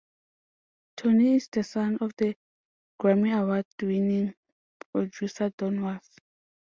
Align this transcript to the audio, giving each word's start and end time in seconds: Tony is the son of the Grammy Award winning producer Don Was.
Tony 0.95 1.35
is 1.35 1.47
the 1.49 1.61
son 1.63 1.97
of 2.01 2.11
the 2.17 2.35
Grammy 2.99 3.39
Award 3.39 3.67
winning 3.79 4.33
producer 4.91 5.51
Don 5.55 5.81
Was. 5.83 6.09